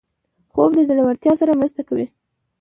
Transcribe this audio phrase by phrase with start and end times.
[0.53, 2.07] خوب د زړورتیا سره مرسته کوي